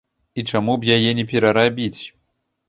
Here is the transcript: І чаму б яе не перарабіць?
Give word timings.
І 0.39 0.45
чаму 0.51 0.77
б 0.85 0.89
яе 0.95 1.11
не 1.19 1.27
перарабіць? 1.33 1.99